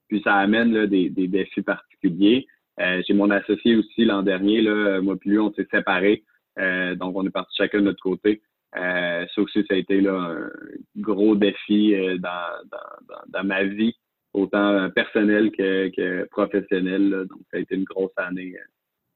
Puis 0.09 0.21
ça 0.23 0.35
amène 0.35 0.73
là, 0.73 0.87
des, 0.87 1.09
des, 1.09 1.27
défis 1.27 1.61
particuliers. 1.61 2.47
Euh, 2.79 3.01
j'ai 3.05 3.13
mon 3.13 3.29
associé 3.29 3.75
aussi 3.75 4.05
l'an 4.05 4.23
dernier, 4.23 4.61
là, 4.61 5.01
moi 5.01 5.17
puis 5.19 5.31
lui, 5.31 5.39
on 5.39 5.51
s'est 5.53 5.67
séparés. 5.69 6.23
Euh, 6.59 6.95
donc, 6.95 7.15
on 7.15 7.25
est 7.25 7.31
partis 7.31 7.55
chacun 7.57 7.79
de 7.79 7.85
notre 7.85 8.01
côté. 8.01 8.41
Euh, 8.75 9.25
ça 9.33 9.41
aussi, 9.41 9.63
ça 9.67 9.75
a 9.75 9.77
été 9.77 10.01
là, 10.01 10.13
un 10.13 10.49
gros 10.97 11.35
défi 11.35 11.93
euh, 11.95 12.17
dans, 12.17 12.69
dans, 12.71 13.21
dans, 13.27 13.43
ma 13.43 13.63
vie, 13.63 13.95
autant 14.33 14.89
personnel 14.91 15.51
que, 15.51 15.89
que 15.95 16.27
professionnel. 16.29 17.25
Donc, 17.29 17.39
ça 17.51 17.57
a 17.57 17.59
été 17.59 17.75
une 17.75 17.83
grosse 17.83 18.17
année 18.17 18.55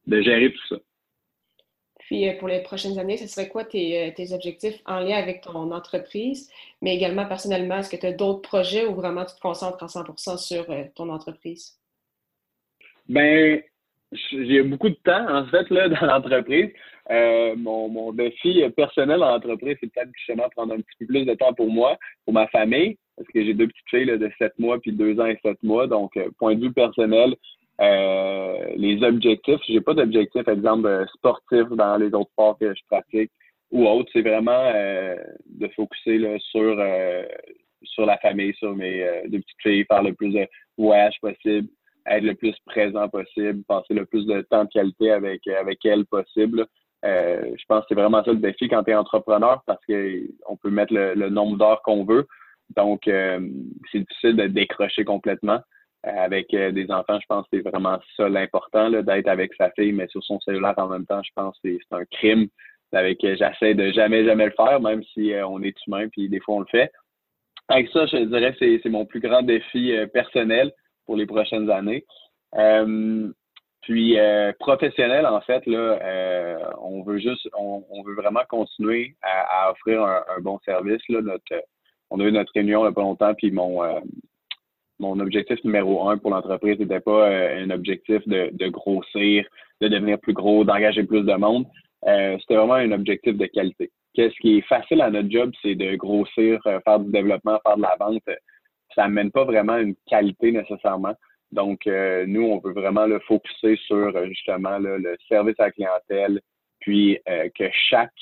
de 0.07 0.21
gérer 0.21 0.51
tout 0.51 0.67
ça. 0.69 0.77
Puis 2.11 2.27
euh, 2.27 2.33
pour 2.33 2.49
les 2.49 2.59
prochaines 2.59 2.99
années, 2.99 3.15
ce 3.15 3.25
serait 3.25 3.47
quoi 3.47 3.63
tes, 3.63 3.97
euh, 3.97 4.11
tes, 4.13 4.33
objectifs 4.33 4.81
en 4.85 4.99
lien 4.99 5.15
avec 5.15 5.39
ton 5.39 5.71
entreprise, 5.71 6.51
mais 6.81 6.93
également 6.93 7.25
personnellement, 7.25 7.77
est-ce 7.77 7.89
que 7.89 7.95
tu 7.95 8.05
as 8.05 8.11
d'autres 8.11 8.41
projets 8.41 8.85
ou 8.85 8.95
vraiment 8.95 9.23
tu 9.23 9.33
te 9.33 9.39
concentres 9.39 9.81
en 9.81 9.85
100% 9.85 10.37
sur 10.37 10.69
euh, 10.69 10.83
ton 10.93 11.07
entreprise? 11.07 11.79
Ben, 13.07 13.61
j'ai 14.11 14.61
beaucoup 14.61 14.89
de 14.89 14.97
temps, 15.05 15.25
en 15.25 15.45
fait, 15.45 15.69
là, 15.69 15.87
dans 16.01 16.05
l'entreprise. 16.05 16.71
mon, 17.09 17.87
mon, 17.87 18.11
défi 18.11 18.61
personnel 18.75 19.23
en 19.23 19.35
entreprise, 19.35 19.77
c'est 19.79 19.89
peut-être 19.93 20.11
justement 20.13 20.49
prendre 20.49 20.73
un 20.73 20.81
petit 20.81 20.97
peu 20.99 21.05
plus 21.05 21.23
de 21.23 21.33
temps 21.35 21.53
pour 21.53 21.71
moi, 21.71 21.97
pour 22.25 22.33
ma 22.33 22.47
famille, 22.47 22.97
parce 23.15 23.29
que 23.29 23.41
j'ai 23.41 23.53
deux 23.53 23.67
petites 23.67 23.89
filles 23.89 24.05
là, 24.07 24.17
de 24.17 24.29
7 24.37 24.59
mois 24.59 24.81
puis 24.81 24.91
2 24.91 25.17
ans 25.21 25.27
et 25.27 25.39
7 25.45 25.63
mois. 25.63 25.87
Donc, 25.87 26.19
point 26.37 26.55
de 26.55 26.61
vue 26.65 26.73
personnel, 26.73 27.37
euh, 27.81 28.73
les 28.75 29.01
objectifs, 29.03 29.59
j'ai 29.67 29.81
pas 29.81 29.93
d'objectif, 29.93 30.47
exemple, 30.47 30.87
euh, 30.87 31.05
sportif 31.15 31.67
dans 31.71 31.97
les 31.97 32.13
autres 32.13 32.29
sports 32.31 32.57
que 32.59 32.73
je 32.73 32.81
pratique 32.87 33.31
ou 33.71 33.87
autre. 33.87 34.09
C'est 34.13 34.21
vraiment 34.21 34.71
euh, 34.75 35.15
de 35.45 35.67
focuser 35.69 36.19
là, 36.19 36.37
sur, 36.39 36.77
sur 37.83 38.05
la 38.05 38.17
famille, 38.17 38.53
sur 38.55 38.75
mes 38.75 39.03
deux 39.27 39.39
petites 39.39 39.61
filles, 39.61 39.85
faire 39.85 40.03
le 40.03 40.13
plus 40.13 40.33
de 40.33 40.47
voyages 40.77 41.17
possible, 41.21 41.69
être 42.05 42.23
le 42.23 42.35
plus 42.35 42.55
présent 42.65 43.07
possible, 43.09 43.63
passer 43.63 43.93
le 43.93 44.05
plus 44.05 44.25
de 44.25 44.41
temps 44.41 44.65
de 44.65 44.69
qualité 44.69 45.11
avec, 45.11 45.47
avec 45.47 45.83
elles 45.85 46.05
possible. 46.05 46.65
je 47.03 47.65
pense 47.67 47.81
que 47.81 47.85
c'est 47.89 47.95
vraiment 47.95 48.23
ça 48.23 48.31
le 48.31 48.39
défi 48.39 48.67
quand 48.67 48.83
tu 48.83 48.91
es 48.91 48.95
entrepreneur 48.95 49.63
parce 49.65 49.83
qu'on 49.85 50.57
peut 50.57 50.69
mettre 50.69 50.93
le, 50.93 51.13
le 51.15 51.29
nombre 51.29 51.57
d'heures 51.57 51.81
qu'on 51.81 52.03
veut. 52.03 52.27
Donc, 52.75 53.01
c'est 53.05 53.99
difficile 53.99 54.35
de 54.35 54.47
décrocher 54.47 55.03
complètement. 55.05 55.61
Euh, 56.07 56.09
avec 56.17 56.51
euh, 56.55 56.71
des 56.71 56.89
enfants, 56.89 57.19
je 57.21 57.27
pense 57.27 57.43
que 57.43 57.57
c'est 57.57 57.69
vraiment 57.69 57.99
ça 58.17 58.27
l'important, 58.27 58.89
d'être 58.89 59.27
avec 59.27 59.53
sa 59.53 59.69
fille, 59.71 59.91
mais 59.91 60.07
sur 60.07 60.23
son 60.23 60.39
cellulaire 60.39 60.73
en 60.77 60.87
même 60.87 61.05
temps, 61.05 61.21
je 61.23 61.29
pense 61.35 61.55
que 61.63 61.77
c'est 61.77 61.95
un 61.95 62.05
crime. 62.05 62.47
Avec 62.91 63.23
euh, 63.23 63.35
j'essaie 63.37 63.75
de 63.75 63.91
jamais, 63.91 64.25
jamais 64.25 64.45
le 64.45 64.53
faire, 64.57 64.81
même 64.81 65.03
si 65.13 65.31
on 65.45 65.61
est 65.61 65.75
humain, 65.85 66.07
puis 66.09 66.27
des 66.27 66.39
fois 66.39 66.55
on 66.55 66.59
le 66.61 66.65
fait. 66.71 66.91
Avec 67.67 67.87
ça, 67.89 68.05
je 68.07 68.17
dirais 68.17 68.53
que 68.53 68.79
c'est 68.81 68.89
mon 68.89 69.05
plus 69.05 69.19
grand 69.19 69.43
défi 69.43 69.93
personnel 70.11 70.73
pour 71.05 71.15
les 71.15 71.25
prochaines 71.25 71.69
années. 71.69 72.03
puis 73.81 74.17
professionnel, 74.59 75.25
en 75.25 75.39
fait, 75.41 75.65
là, 75.67 76.69
on 76.81 77.03
veut 77.03 77.19
juste, 77.19 77.47
on, 77.57 78.03
veut 78.03 78.15
vraiment 78.15 78.43
continuer 78.49 79.15
à, 79.21 79.71
offrir 79.71 80.03
un, 80.03 80.41
bon 80.41 80.59
service. 80.65 81.01
Là, 81.07 81.21
notre, 81.21 81.63
on 82.09 82.19
a 82.19 82.23
eu 82.25 82.31
notre 82.31 82.51
réunion 82.53 82.79
il 82.79 82.83
n'y 82.83 82.89
a 82.89 82.91
pas 82.91 83.01
longtemps, 83.01 83.33
puis 83.35 83.51
mon, 83.51 83.81
mon 85.01 85.19
objectif 85.19 85.61
numéro 85.63 86.07
un 86.07 86.17
pour 86.17 86.31
l'entreprise 86.31 86.79
n'était 86.79 86.99
pas 86.99 87.27
euh, 87.27 87.63
un 87.63 87.69
objectif 87.71 88.25
de, 88.27 88.67
grossir, 88.69 89.43
de 89.81 89.87
devenir 89.87 90.19
plus 90.19 90.33
gros, 90.33 90.63
d'engager 90.63 91.03
plus 91.03 91.23
de 91.23 91.33
monde. 91.33 91.65
Euh, 92.07 92.37
c'était 92.39 92.55
vraiment 92.55 92.75
un 92.75 92.91
objectif 92.91 93.35
de 93.35 93.45
qualité. 93.47 93.91
Qu'est-ce 94.13 94.35
qui 94.39 94.59
est 94.59 94.67
facile 94.67 95.01
à 95.01 95.09
notre 95.09 95.29
job, 95.29 95.51
c'est 95.61 95.75
de 95.75 95.95
grossir, 95.95 96.59
euh, 96.67 96.79
faire 96.81 96.99
du 96.99 97.11
développement, 97.11 97.59
faire 97.65 97.77
de 97.77 97.81
la 97.81 97.95
vente. 97.99 98.21
Ça 98.95 99.03
n'amène 99.03 99.31
pas 99.31 99.43
vraiment 99.43 99.77
une 99.77 99.95
qualité 100.07 100.51
nécessairement. 100.51 101.15
Donc, 101.51 101.85
nous, 101.85 102.43
on 102.43 102.59
veut 102.59 102.71
vraiment 102.71 103.05
le 103.05 103.19
focuser 103.19 103.75
sur 103.85 104.25
justement 104.27 104.77
le 104.79 105.17
service 105.27 105.59
à 105.59 105.65
la 105.65 105.71
clientèle, 105.71 106.39
puis 106.79 107.19
que 107.25 107.65
chaque 107.89 108.13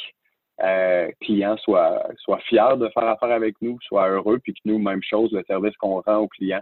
euh, 0.63 1.09
client 1.21 1.57
soit, 1.57 2.05
soit 2.17 2.39
fier 2.39 2.77
de 2.77 2.89
faire 2.89 3.07
affaire 3.07 3.31
avec 3.31 3.55
nous, 3.61 3.77
soit 3.81 4.09
heureux, 4.09 4.39
puis 4.39 4.53
que 4.53 4.59
nous, 4.65 4.77
même 4.79 5.03
chose, 5.03 5.31
le 5.31 5.43
service 5.47 5.75
qu'on 5.77 6.01
rend 6.01 6.17
aux 6.17 6.27
clients, 6.27 6.61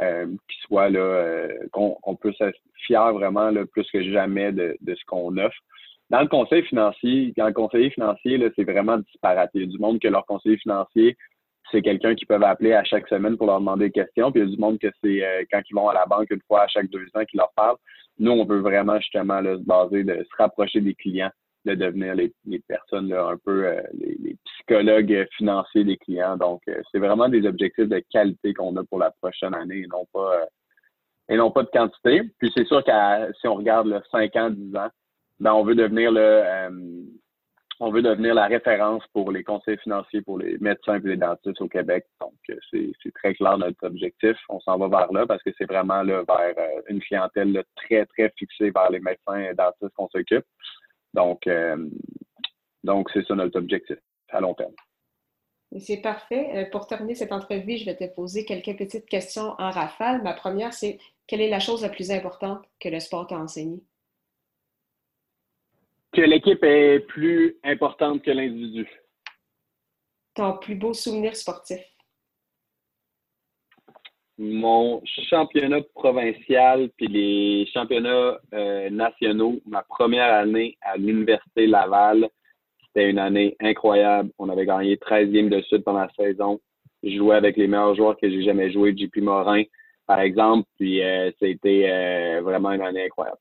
euh, 0.00 0.26
qui 0.26 0.58
soit 0.66 0.90
là, 0.90 1.00
euh, 1.00 1.48
qu'on 1.72 1.96
peut 2.20 2.30
puisse 2.30 2.40
être 2.40 2.58
fier 2.86 3.12
vraiment 3.12 3.50
là, 3.50 3.64
plus 3.66 3.88
que 3.90 4.02
jamais 4.02 4.52
de, 4.52 4.76
de 4.80 4.94
ce 4.94 5.04
qu'on 5.06 5.36
offre. 5.38 5.56
Dans 6.10 6.20
le 6.20 6.28
conseil 6.28 6.62
financier, 6.62 7.34
dans 7.36 7.46
le 7.46 7.52
conseiller 7.52 7.90
financier, 7.90 8.40
c'est 8.56 8.64
vraiment 8.64 8.98
disparate. 8.98 9.50
Il 9.54 9.60
y 9.62 9.64
a 9.64 9.66
du 9.66 9.78
monde 9.78 10.00
que 10.00 10.08
leur 10.08 10.24
conseiller 10.24 10.56
financier, 10.56 11.16
c'est 11.70 11.82
quelqu'un 11.82 12.14
qu'ils 12.14 12.26
peuvent 12.26 12.42
appeler 12.42 12.72
à 12.72 12.84
chaque 12.84 13.08
semaine 13.08 13.36
pour 13.36 13.46
leur 13.46 13.60
demander 13.60 13.86
des 13.86 13.92
questions. 13.92 14.32
Puis 14.32 14.40
il 14.40 14.44
y 14.44 14.48
a 14.48 14.54
du 14.54 14.60
monde 14.60 14.78
que 14.78 14.88
c'est 15.02 15.22
euh, 15.22 15.44
quand 15.50 15.60
ils 15.68 15.74
vont 15.74 15.88
à 15.88 15.94
la 15.94 16.06
banque 16.06 16.30
une 16.30 16.40
fois 16.46 16.62
à 16.62 16.68
chaque 16.68 16.88
deux 16.88 17.06
ans 17.14 17.24
qu'ils 17.24 17.38
leur 17.38 17.52
parlent. 17.54 17.76
Nous, 18.18 18.30
on 18.30 18.44
veut 18.44 18.60
vraiment 18.60 18.98
justement 19.00 19.40
là, 19.40 19.56
se 19.56 19.62
baser, 19.62 20.04
de 20.04 20.14
se 20.14 20.36
rapprocher 20.36 20.80
des 20.80 20.94
clients 20.94 21.30
de 21.64 21.74
devenir 21.74 22.14
les, 22.14 22.32
personnes 22.66 23.12
un 23.12 23.36
peu 23.44 23.66
euh, 23.66 23.82
les, 23.94 24.36
psychologues 24.44 25.26
financiers 25.36 25.84
des 25.84 25.96
clients. 25.96 26.36
Donc, 26.36 26.62
euh, 26.68 26.80
c'est 26.90 26.98
vraiment 26.98 27.28
des 27.28 27.46
objectifs 27.46 27.88
de 27.88 28.02
qualité 28.10 28.54
qu'on 28.54 28.76
a 28.76 28.84
pour 28.84 28.98
la 28.98 29.10
prochaine 29.10 29.54
année 29.54 29.80
et 29.80 29.86
non 29.86 30.06
pas 30.12 30.40
euh, 30.40 30.46
et 31.28 31.36
non 31.36 31.50
pas 31.50 31.62
de 31.62 31.70
quantité. 31.70 32.22
Puis 32.38 32.50
c'est 32.56 32.66
sûr 32.66 32.82
que 32.84 33.32
si 33.40 33.46
on 33.48 33.54
regarde 33.54 33.88
le 33.88 34.00
5 34.10 34.36
ans, 34.36 34.50
10 34.50 34.76
ans, 34.76 34.88
ben 35.40 35.52
on 35.52 35.64
veut 35.64 35.74
devenir 35.74 36.10
le 36.10 36.42
on 37.80 37.90
veut 37.90 38.02
devenir 38.02 38.34
la 38.34 38.46
référence 38.46 39.04
pour 39.12 39.30
les 39.30 39.44
conseils 39.44 39.78
financiers 39.78 40.20
pour 40.22 40.38
les 40.38 40.58
médecins 40.58 40.96
et 40.96 41.08
les 41.08 41.16
dentistes 41.16 41.60
au 41.60 41.68
Québec. 41.68 42.06
Donc, 42.20 42.32
c'est 42.72 43.14
très 43.14 43.34
clair 43.34 43.56
notre 43.56 43.86
objectif. 43.86 44.36
On 44.48 44.58
s'en 44.58 44.78
va 44.78 44.88
vers 44.88 45.12
là 45.12 45.26
parce 45.26 45.42
que 45.44 45.50
c'est 45.56 45.70
vraiment 45.70 46.02
là, 46.02 46.24
vers 46.26 46.54
une 46.88 47.00
clientèle 47.00 47.62
très, 47.76 48.04
très 48.06 48.32
fixée 48.36 48.70
vers 48.70 48.90
les 48.90 48.98
médecins 48.98 49.38
et 49.38 49.54
dentistes 49.54 49.94
qu'on 49.94 50.08
s'occupe. 50.08 50.44
Donc, 51.18 51.48
euh, 51.48 51.76
donc 52.84 53.10
c'est 53.12 53.26
ça 53.26 53.34
notre 53.34 53.58
objectif 53.58 53.96
à 54.28 54.40
long 54.40 54.54
terme. 54.54 54.74
C'est 55.80 55.96
parfait. 55.96 56.48
Euh, 56.54 56.70
pour 56.70 56.86
terminer 56.86 57.16
cette 57.16 57.32
entrevue, 57.32 57.76
je 57.76 57.86
vais 57.86 57.96
te 57.96 58.06
poser 58.14 58.44
quelques 58.44 58.78
petites 58.78 59.06
questions 59.06 59.56
en 59.58 59.70
rafale. 59.70 60.22
Ma 60.22 60.32
première, 60.32 60.72
c'est 60.72 61.00
quelle 61.26 61.40
est 61.40 61.50
la 61.50 61.58
chose 61.58 61.82
la 61.82 61.88
plus 61.88 62.12
importante 62.12 62.64
que 62.78 62.88
le 62.88 63.00
sport 63.00 63.26
t'a 63.26 63.36
enseigné? 63.36 63.82
Que 66.12 66.20
l'équipe 66.20 66.62
est 66.62 67.00
plus 67.00 67.58
importante 67.64 68.22
que 68.22 68.30
l'individu. 68.30 68.88
Ton 70.34 70.56
plus 70.56 70.76
beau 70.76 70.94
souvenir 70.94 71.34
sportif? 71.34 71.80
Mon 74.38 75.02
championnat 75.28 75.80
provincial 75.94 76.90
puis 76.96 77.08
les 77.08 77.66
championnats 77.72 78.38
euh, 78.54 78.88
nationaux, 78.90 79.60
ma 79.66 79.82
première 79.82 80.32
année 80.32 80.78
à 80.80 80.96
l'Université 80.96 81.66
Laval, 81.66 82.28
c'était 82.86 83.10
une 83.10 83.18
année 83.18 83.56
incroyable. 83.60 84.30
On 84.38 84.48
avait 84.48 84.64
gagné 84.64 84.96
13 84.96 85.30
games 85.30 85.48
de 85.48 85.60
suite 85.62 85.84
pendant 85.84 86.00
la 86.00 86.10
saison. 86.16 86.60
Je 87.02 87.16
jouais 87.16 87.36
avec 87.36 87.56
les 87.56 87.66
meilleurs 87.66 87.96
joueurs 87.96 88.16
que 88.16 88.30
j'ai 88.30 88.42
jamais 88.42 88.70
joué, 88.70 88.96
JP 88.96 89.18
Morin, 89.18 89.64
par 90.06 90.20
exemple. 90.20 90.68
Puis 90.78 91.02
euh, 91.02 91.30
c'était 91.40 91.88
euh, 91.90 92.40
vraiment 92.42 92.70
une 92.70 92.82
année 92.82 93.04
incroyable. 93.04 93.38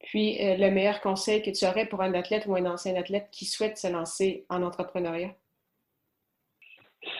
Puis 0.00 0.36
le 0.40 0.68
meilleur 0.70 1.00
conseil 1.00 1.42
que 1.42 1.50
tu 1.50 1.64
aurais 1.64 1.86
pour 1.86 2.02
un 2.02 2.12
athlète 2.14 2.46
ou 2.46 2.56
un 2.56 2.66
ancien 2.66 2.96
athlète 2.96 3.28
qui 3.30 3.44
souhaite 3.44 3.78
se 3.78 3.86
lancer 3.86 4.44
en 4.48 4.62
entrepreneuriat? 4.62 5.30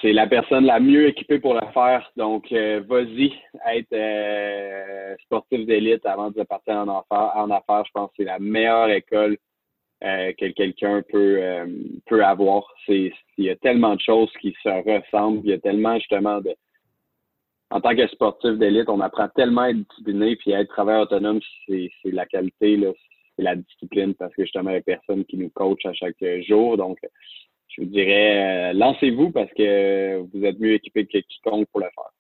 C'est 0.01 0.13
la 0.13 0.27
personne 0.27 0.65
la 0.65 0.81
mieux 0.81 1.09
équipée 1.09 1.39
pour 1.39 1.55
le 1.55 1.67
faire. 1.73 2.11
Donc, 2.17 2.51
euh, 2.53 2.83
vas-y, 2.87 3.33
être 3.73 3.93
euh, 3.93 5.17
sportif 5.23 5.67
d'élite 5.67 6.07
avant 6.07 6.31
de 6.31 6.43
partir 6.45 6.75
en 6.75 7.01
affaires. 7.01 7.33
En 7.37 7.85
je 7.85 7.91
pense 7.93 8.09
que 8.11 8.15
c'est 8.19 8.25
la 8.25 8.39
meilleure 8.39 8.91
école 8.91 9.37
que 10.01 10.49
quelqu'un 10.49 11.01
peut, 11.13 11.41
peut 12.07 12.25
avoir. 12.25 12.65
C'est, 12.87 13.13
il 13.39 13.45
y 13.45 13.51
a 13.51 13.55
tellement 13.55 13.95
de 13.95 14.01
choses 14.01 14.33
qui 14.41 14.53
se 14.61 14.69
ressemblent. 14.69 15.43
Il 15.45 15.51
y 15.51 15.53
a 15.53 15.59
tellement 15.59 15.95
justement 15.95 16.41
de. 16.41 16.53
En 17.71 17.81
tant 17.81 17.95
que 17.95 18.07
sportif 18.09 18.59
d'élite, 18.59 18.89
on 18.89 19.01
apprend 19.01 19.29
tellement 19.29 19.63
à 19.63 19.71
être 19.71 19.79
discipliné, 19.79 20.35
puis 20.37 20.53
à 20.55 20.61
être 20.61 20.69
travailleur 20.69 21.03
autonome, 21.03 21.41
c'est, 21.67 21.89
la 22.05 22.27
qualité, 22.27 22.77
là, 22.77 22.91
c'est 23.37 23.43
la 23.45 23.55
discipline, 23.55 24.15
parce 24.15 24.35
que 24.35 24.43
justement, 24.43 24.71
il 24.71 24.75
y 24.75 24.79
a 24.79 24.83
personne 24.83 25.25
qui 25.25 25.39
nous 25.39 25.51
coach 25.51 25.87
à 25.87 25.93
chaque 25.95 26.23
jour. 26.47 26.77
Donc, 26.77 26.99
je 27.73 27.83
vous 27.83 27.89
dirais, 27.89 28.75
lancez-vous 28.75 29.31
parce 29.31 29.51
que 29.53 30.19
vous 30.19 30.45
êtes 30.45 30.59
mieux 30.59 30.75
équipé 30.75 31.07
que 31.07 31.19
quiconque 31.19 31.69
pour 31.69 31.81
le 31.81 31.87
faire. 31.95 32.11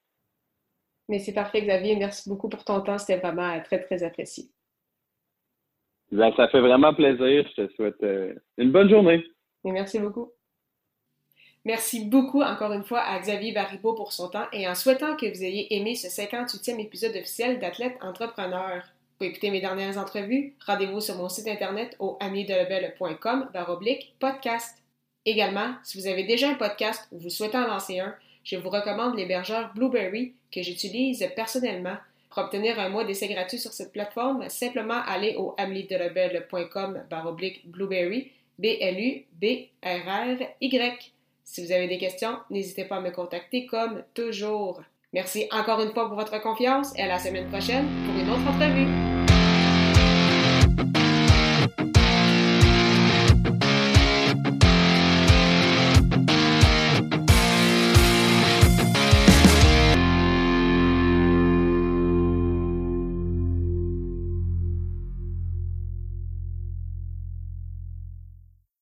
Mais 1.08 1.18
c'est 1.18 1.34
parfait, 1.34 1.62
Xavier. 1.62 1.96
Merci 1.96 2.28
beaucoup 2.28 2.48
pour 2.48 2.64
ton 2.64 2.80
temps. 2.80 2.98
C'était 2.98 3.20
vraiment 3.20 3.60
très, 3.62 3.80
très 3.80 4.02
apprécié. 4.02 4.44
Ben, 6.10 6.32
ça 6.36 6.48
fait 6.48 6.60
vraiment 6.60 6.94
plaisir. 6.94 7.46
Je 7.56 7.62
te 7.62 7.72
souhaite 7.74 8.02
euh, 8.02 8.34
une 8.58 8.70
bonne 8.70 8.88
journée. 8.88 9.24
merci 9.64 9.98
beaucoup. 9.98 10.30
Merci 11.64 12.06
beaucoup 12.06 12.42
encore 12.42 12.72
une 12.72 12.82
fois 12.82 13.00
à 13.00 13.18
Xavier 13.20 13.52
Baribeau 13.52 13.94
pour 13.94 14.12
son 14.12 14.28
temps 14.28 14.46
et 14.52 14.66
en 14.66 14.74
souhaitant 14.74 15.16
que 15.16 15.26
vous 15.26 15.44
ayez 15.44 15.76
aimé 15.76 15.94
ce 15.94 16.08
58e 16.08 16.80
épisode 16.80 17.12
officiel 17.12 17.60
d'Athlète 17.60 17.96
Entrepreneur. 18.00 18.82
Pour 19.16 19.26
écouter 19.28 19.50
mes 19.52 19.60
dernières 19.60 19.96
entrevues, 19.96 20.56
rendez-vous 20.66 21.00
sur 21.00 21.14
mon 21.14 21.28
site 21.28 21.46
internet 21.46 21.94
au 22.00 22.16
amidelebel.com 22.20 23.48
podcast. 24.18 24.81
Également, 25.24 25.74
si 25.84 25.98
vous 25.98 26.06
avez 26.06 26.24
déjà 26.24 26.50
un 26.50 26.54
podcast 26.54 27.06
ou 27.12 27.18
vous 27.18 27.30
souhaitez 27.30 27.58
en 27.58 27.66
lancer 27.66 28.00
un, 28.00 28.14
je 28.44 28.56
vous 28.56 28.70
recommande 28.70 29.16
l'hébergeur 29.16 29.72
Blueberry 29.74 30.32
que 30.50 30.62
j'utilise 30.62 31.28
personnellement. 31.36 31.96
Pour 32.30 32.44
obtenir 32.44 32.80
un 32.80 32.88
mois 32.88 33.04
d'essai 33.04 33.28
gratuit 33.28 33.58
sur 33.58 33.72
cette 33.72 33.92
plateforme, 33.92 34.48
simplement 34.48 35.02
aller 35.06 35.36
au 35.36 35.54
ameliedelebel.com 35.58 37.04
baroblique 37.10 37.68
Blueberry, 37.70 38.32
B-L-U-B-R-R-Y. 38.58 39.22
Si 41.44 41.64
vous 41.64 41.72
avez 41.72 41.88
des 41.88 41.98
questions, 41.98 42.38
n'hésitez 42.50 42.84
pas 42.84 42.96
à 42.96 43.00
me 43.00 43.10
contacter 43.10 43.66
comme 43.66 44.02
toujours. 44.14 44.82
Merci 45.12 45.46
encore 45.50 45.82
une 45.82 45.92
fois 45.92 46.06
pour 46.06 46.16
votre 46.16 46.40
confiance 46.40 46.96
et 46.96 47.02
à 47.02 47.08
la 47.08 47.18
semaine 47.18 47.48
prochaine 47.48 47.86
pour 48.06 48.14
une 48.18 48.30
autre 48.30 48.48
entrevue. 48.48 49.11